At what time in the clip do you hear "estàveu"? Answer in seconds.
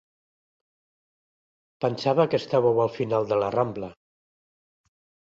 2.43-2.81